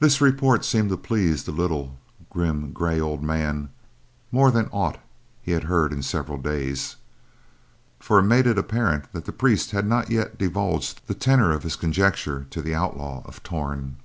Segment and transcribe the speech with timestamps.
[0.00, 1.96] This report seemed to please the little,
[2.28, 3.68] grim, gray old man
[4.32, 4.98] more than aught
[5.40, 6.96] he had heard in several days;
[8.00, 11.52] for it made it apparent that the priest had not as yet divulged the tenor
[11.52, 13.98] of his conjecture to the Outlaw of Torn.